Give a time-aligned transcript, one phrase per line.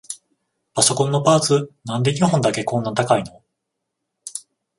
[0.73, 3.43] パソコンのパーツ、なんで日本だけこんな高いの？